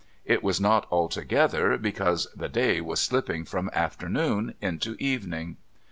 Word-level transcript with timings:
It 0.25 0.41
was 0.41 0.59
not 0.59 0.87
altogether 0.91 1.77
because 1.77 2.25
the 2.35 2.49
day 2.49 2.81
was 2.81 2.99
slipping 2.99 3.45
from 3.45 3.69
afternoon 3.71 4.55
into 4.59 4.95
evening. 4.97 5.57